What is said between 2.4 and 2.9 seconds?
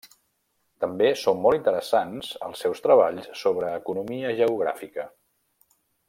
els seus